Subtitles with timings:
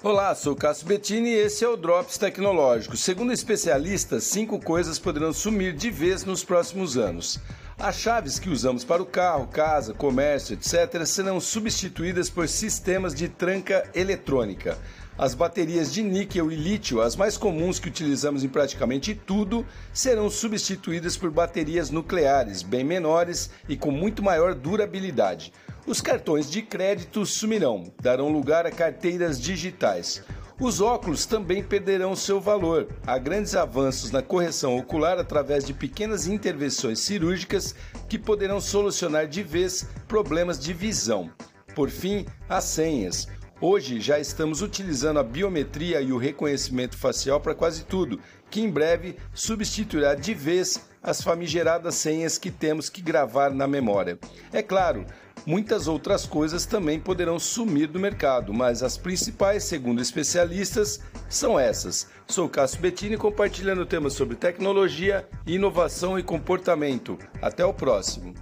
[0.00, 2.96] Olá, sou Cássio Bettini e esse é o Drops Tecnológico.
[2.96, 7.40] Segundo especialistas, cinco coisas poderão sumir de vez nos próximos anos.
[7.80, 13.28] As chaves que usamos para o carro, casa, comércio, etc., serão substituídas por sistemas de
[13.28, 14.76] tranca eletrônica.
[15.16, 20.28] As baterias de níquel e lítio, as mais comuns que utilizamos em praticamente tudo, serão
[20.28, 25.52] substituídas por baterias nucleares, bem menores e com muito maior durabilidade.
[25.86, 30.22] Os cartões de crédito sumirão, darão lugar a carteiras digitais.
[30.60, 32.88] Os óculos também perderão seu valor.
[33.06, 37.76] Há grandes avanços na correção ocular através de pequenas intervenções cirúrgicas
[38.08, 41.30] que poderão solucionar de vez problemas de visão.
[41.76, 43.28] Por fim, as senhas.
[43.60, 48.70] Hoje já estamos utilizando a biometria e o reconhecimento facial para quase tudo, que em
[48.70, 54.16] breve substituirá de vez as famigeradas senhas que temos que gravar na memória.
[54.52, 55.04] É claro,
[55.46, 62.06] Muitas outras coisas também poderão sumir do mercado, mas as principais, segundo especialistas, são essas.
[62.26, 67.16] Sou Cássio Bettini compartilhando temas sobre tecnologia, inovação e comportamento.
[67.40, 68.34] Até o próximo.